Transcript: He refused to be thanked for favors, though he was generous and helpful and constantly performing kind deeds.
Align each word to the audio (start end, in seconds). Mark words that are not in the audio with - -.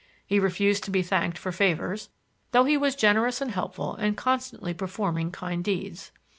He 0.25 0.39
refused 0.39 0.83
to 0.85 0.89
be 0.89 1.03
thanked 1.03 1.37
for 1.37 1.51
favors, 1.51 2.09
though 2.53 2.63
he 2.63 2.75
was 2.75 2.95
generous 2.95 3.39
and 3.39 3.51
helpful 3.51 3.93
and 3.93 4.17
constantly 4.17 4.73
performing 4.73 5.31
kind 5.31 5.63
deeds. 5.63 6.11